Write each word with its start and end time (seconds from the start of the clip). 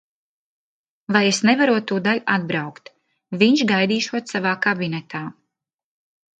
Vai 1.17 1.21
es 1.31 1.41
nevarot 1.49 1.85
tūdaļ 1.91 2.23
atbraukt, 2.37 2.91
viņš 3.45 3.65
gaidīšot 3.75 4.35
savā 4.37 4.59
kabinetā. 4.67 5.25